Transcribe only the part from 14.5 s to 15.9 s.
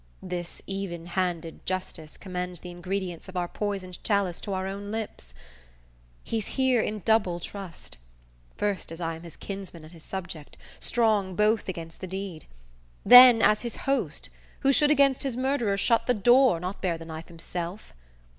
Who should against his murderer